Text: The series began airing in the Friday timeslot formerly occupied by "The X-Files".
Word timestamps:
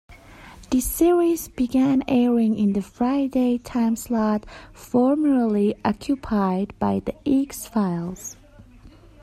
The 0.71 0.79
series 0.81 1.47
began 1.47 2.01
airing 2.07 2.57
in 2.57 2.73
the 2.73 2.81
Friday 2.81 3.59
timeslot 3.59 4.45
formerly 4.73 5.75
occupied 5.85 6.73
by 6.79 7.01
"The 7.05 7.13
X-Files". 7.29 8.35